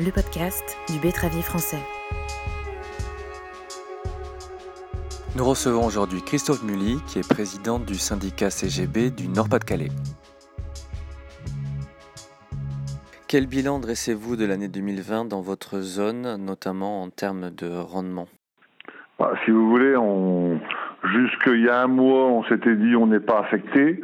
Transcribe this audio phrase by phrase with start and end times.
[0.00, 1.76] le podcast du Bétravier français.
[5.36, 9.90] Nous recevons aujourd'hui Christophe Mully, qui est président du syndicat CGB du Nord-Pas-de-Calais.
[13.28, 18.26] Quel bilan dressez-vous de l'année 2020 dans votre zone, notamment en termes de rendement?
[19.18, 20.58] Bah, Si vous voulez, on...
[21.12, 24.00] jusqu'il y a un mois, on s'était dit on n'est pas affecté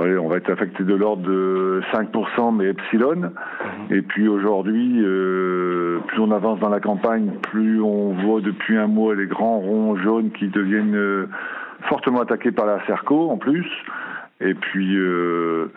[0.00, 3.16] on va être affecté de l'ordre de 5%, mais epsilon.
[3.16, 3.96] Mhm.
[3.96, 8.86] Et puis aujourd'hui, euh, plus on avance dans la campagne, plus on voit depuis un
[8.86, 11.28] mois les grands ronds jaunes qui deviennent euh,
[11.88, 13.66] fortement attaqués par la Cerco en plus.
[14.40, 15.72] Et puis, euh,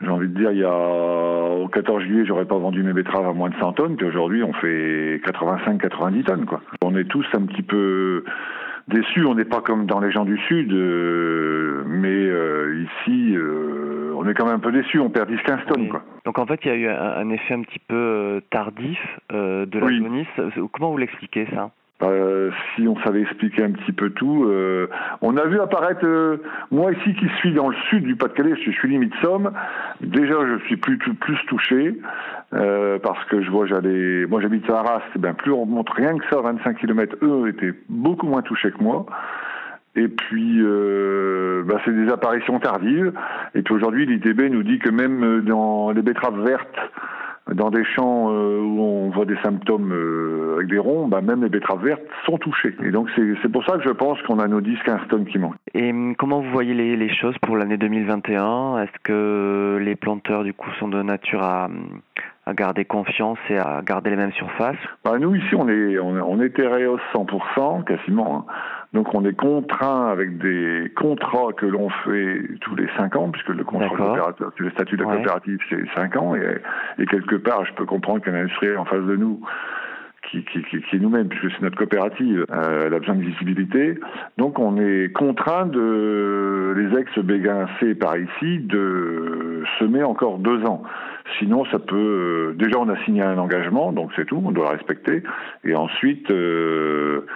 [0.00, 3.26] j'ai envie de dire, il y a au 14 juillet, j'aurais pas vendu mes betteraves
[3.26, 6.46] à moins de 100 tonnes, puis aujourd'hui, on fait 85-90 tonnes.
[6.46, 6.60] Quoi.
[6.84, 8.22] On est tous un petit peu
[8.86, 9.24] déçus.
[9.24, 12.30] On n'est pas comme dans les gens du Sud, mais
[12.86, 13.36] ici,
[14.16, 15.88] on est quand même un peu déçu, on perd 10-15 tonnes.
[15.88, 16.02] Quoi.
[16.24, 18.98] Donc en fait, il y a eu un, effet un petit peu euh, tardif
[19.32, 20.26] euh, de la oui.
[20.72, 21.70] Comment vous l'expliquez ça?
[22.02, 24.88] Euh, si on savait expliquer un petit peu tout, euh,
[25.22, 26.04] on a vu apparaître
[26.70, 29.50] moi ici qui suis dans le sud du Pas-de-Calais, je suis limite Somme.
[30.02, 31.96] Déjà, je suis plus plus touché
[32.50, 36.18] parce que je vois j'allais, moi j'habite à Arras, et bien plus on remonte rien
[36.18, 39.06] que ça, 25 km, eux étaient beaucoup moins touchés que moi.
[39.96, 43.12] Et puis, euh, bah, c'est des apparitions tardives.
[43.54, 46.78] Et puis aujourd'hui, l'ITB nous dit que même dans les betteraves vertes,
[47.54, 51.42] dans des champs euh, où on voit des symptômes euh, avec des ronds, bah, même
[51.42, 52.74] les betteraves vertes sont touchées.
[52.82, 55.54] Et donc c'est pour ça que je pense qu'on a nos 10-15 tonnes qui manquent.
[55.72, 60.42] Et hum, comment vous voyez les, les choses pour l'année 2021 Est-ce que les planteurs
[60.42, 61.68] du coup sont de nature à,
[62.46, 64.76] à garder confiance et à garder les mêmes surfaces?
[65.04, 68.38] Bah, Nous ici on est on, on est 100% quasiment.
[68.38, 68.52] Hein.
[68.96, 73.50] Donc on est contraint avec des contrats que l'on fait tous les cinq ans, puisque
[73.50, 77.74] le contrat coopérateur, le statut de la coopérative, c'est cinq ans, et, quelque part, je
[77.74, 79.38] peux comprendre qu'un industriel en face de nous
[80.30, 83.98] qui, qui, qui, qui nous-mêmes, puisque c'est notre coopérative, euh, elle a besoin de visibilité.
[84.38, 90.82] Donc on est contraint de, les ex-Béguin C par ici, de semer encore deux ans.
[91.38, 91.96] Sinon, ça peut.
[91.96, 95.22] Euh, déjà, on a signé un engagement, donc c'est tout, on doit le respecter.
[95.64, 97.26] Et ensuite, euh,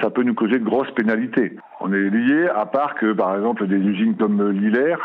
[0.00, 1.56] ça peut nous causer de grosses pénalités.
[1.80, 4.96] On est lié, à part que, par exemple, des usines comme Lillers,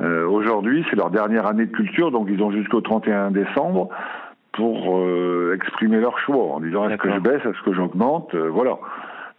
[0.00, 3.90] euh, aujourd'hui, c'est leur dernière année de culture, donc ils ont jusqu'au 31 décembre
[4.52, 8.48] pour euh, exprimer leur choix en disant est-ce que je baisse, est-ce que j'augmente, euh,
[8.48, 8.78] voilà.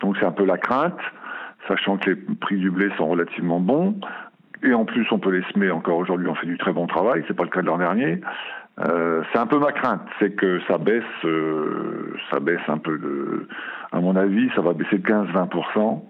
[0.01, 0.99] Donc c'est un peu la crainte,
[1.67, 3.95] sachant que les prix du blé sont relativement bons.
[4.63, 7.23] Et en plus, on peut les semer encore aujourd'hui, on fait du très bon travail,
[7.27, 8.21] c'est pas le cas de l'an dernier.
[8.79, 12.97] Euh, c'est un peu ma crainte, c'est que ça baisse, euh, ça baisse un peu
[12.97, 13.47] de,
[13.91, 16.01] à mon avis, ça va baisser de 15-20%.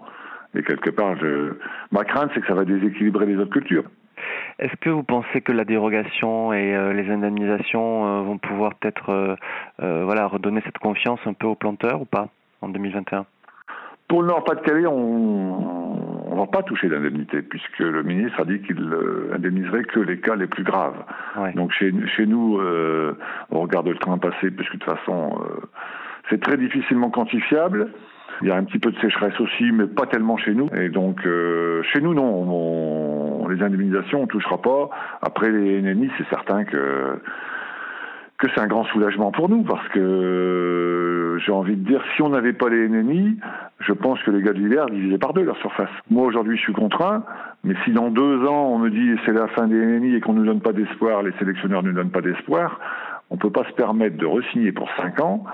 [0.56, 1.54] Et quelque part, je,
[1.92, 3.84] ma crainte, c'est que ça va déséquilibrer les autres cultures.
[4.58, 9.36] Est-ce que vous pensez que la dérogation et euh, les indemnisations vont pouvoir peut-être
[9.78, 12.28] voilà, redonner cette confiance un peu aux planteurs ou pas
[12.62, 13.26] en 2021
[14.08, 15.95] Pour le Nord-Pas-de-Calais, on,
[16.36, 20.20] on va pas toucher d'indemnité, puisque le ministre a dit qu'il euh, indemniserait que les
[20.20, 21.02] cas les plus graves.
[21.54, 23.16] Donc chez, chez nous, euh,
[23.50, 25.66] on regarde le train passer, puisque de toute façon, euh,
[26.28, 27.88] c'est très difficilement quantifiable.
[28.42, 30.68] Il y a un petit peu de sécheresse aussi, mais pas tellement chez nous.
[30.74, 34.90] Et donc, chez nous, non, les indemnisations, on touchera pas.
[35.22, 37.18] Après les NNI, c'est certain que
[38.38, 42.28] que c'est un grand soulagement pour nous, parce que j'ai envie de dire, si on
[42.28, 43.38] n'avait pas les NNI,
[43.80, 45.90] je pense que les gars de l'hiver divisaient par deux leur surface.
[46.10, 47.24] Moi aujourd'hui je suis contraint,
[47.64, 50.32] mais si dans deux ans on me dit c'est la fin des NNI et qu'on
[50.32, 52.80] ne nous donne pas d'espoir, les sélectionneurs ne nous donnent pas d'espoir,
[53.30, 55.44] on ne peut pas se permettre de resigner pour cinq ans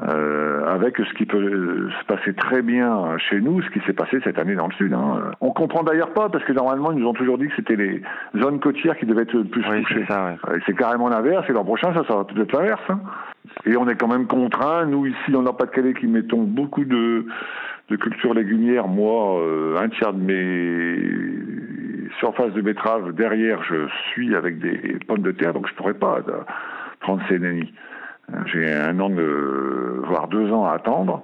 [0.00, 4.18] euh, avec ce qui peut se passer très bien chez nous, ce qui s'est passé
[4.22, 4.92] cette année dans le Sud.
[4.92, 5.32] Hein.
[5.40, 8.02] On comprend d'ailleurs pas, parce que normalement, ils nous ont toujours dit que c'était les
[8.40, 10.06] zones côtières qui devaient être le plus touchées.
[10.66, 12.82] C'est carrément l'inverse, et l'an prochain, ça sera peut-être l'inverse.
[12.88, 13.00] Hein.
[13.66, 17.26] Et on est quand même contraint, nous ici dans le Pas-de-Calais qui mettons beaucoup de,
[17.88, 24.34] de cultures légumières, moi, euh, un tiers de mes surfaces de betteraves derrière, je suis
[24.36, 26.40] avec des pommes de terre, donc je pourrais pas euh,
[27.00, 27.72] prendre ces nennis.
[28.46, 31.22] J'ai un an, de, voire deux ans à attendre.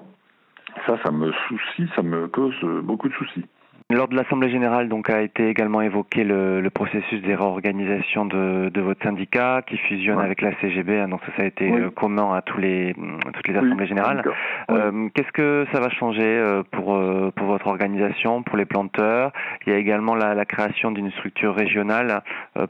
[0.86, 3.44] Ça, ça me soucie, ça me cause beaucoup de soucis.
[3.90, 8.70] Lors de l'Assemblée générale, donc, a été également évoqué le, le processus des réorganisations de,
[8.70, 11.00] de, votre syndicat qui fusionne avec la CGB.
[11.00, 12.94] Hein, donc ça, ça a été euh, commun à tous les,
[13.34, 14.24] toutes les assemblées générales.
[14.70, 19.32] Euh, Qu'est-ce que ça va changer euh, pour, euh, pour votre organisation, pour les planteurs?
[19.66, 22.22] Il y a également la, la création d'une structure régionale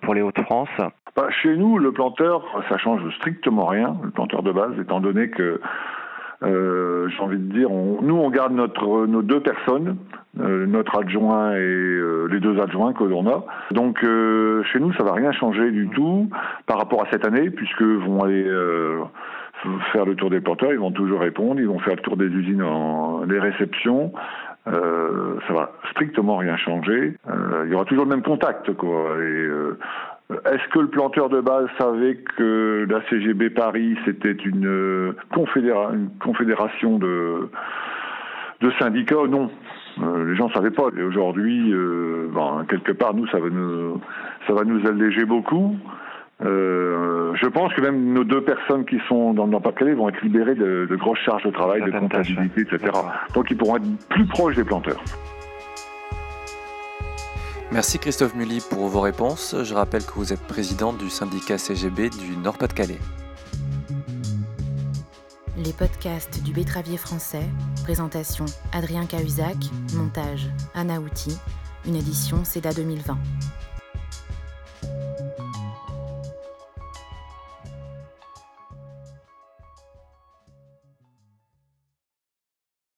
[0.02, 0.68] pour les Hauts-de-France.
[1.16, 5.30] Bah, chez nous, le planteur, ça change strictement rien, le planteur de base, étant donné
[5.30, 5.60] que
[6.42, 9.96] euh, j'ai envie de dire, nous on garde notre, nos deux personnes,
[10.40, 13.44] euh, notre adjoint et euh, les deux adjoints que l'on a.
[13.70, 16.28] Donc chez nous ça va rien changer du tout
[16.66, 18.50] par rapport à cette année puisque vont aller
[19.92, 22.26] faire le tour des planteurs, ils vont toujours répondre, ils vont faire le tour des
[22.26, 24.12] usines, en, des réceptions.
[24.66, 27.18] Euh, ça va strictement rien changer.
[27.28, 29.10] Euh, il y aura toujours le même contact, quoi.
[29.10, 29.78] Euh,
[30.30, 36.98] est-ce que le planteur de base savait que la CGB Paris c'était une, une confédération
[36.98, 37.48] de,
[38.60, 39.26] de syndicats?
[39.28, 39.50] Non.
[39.98, 40.88] les gens ne savaient pas.
[40.96, 41.72] Et aujourd'hui,
[42.32, 44.00] bon, quelque part, nous, ça va nous,
[44.46, 45.76] ça va nous alléger beaucoup.
[46.42, 50.20] Euh, je pense que même nos deux personnes qui sont dans le Nord-Pas-de-Calais vont être
[50.22, 52.78] libérées de, grosses charges de travail, de comptabilité, etc.
[53.34, 55.00] Donc ils pourront être plus proches des planteurs.
[57.74, 59.56] Merci Christophe Mully pour vos réponses.
[59.64, 63.00] Je rappelle que vous êtes président du syndicat CGB du Nord-Pas-de-Calais.
[65.58, 67.42] Les podcasts du Bétravier français,
[67.82, 69.56] présentation Adrien Cahuzac,
[69.94, 71.36] montage Anna Outi,
[71.84, 73.18] une édition CEDA 2020.